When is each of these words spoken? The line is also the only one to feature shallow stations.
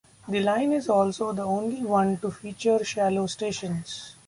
The 0.27 0.39
line 0.41 0.71
is 0.71 0.89
also 0.89 1.31
the 1.31 1.43
only 1.43 1.83
one 1.85 2.17
to 2.21 2.31
feature 2.31 2.83
shallow 2.83 3.27
stations. 3.27 4.15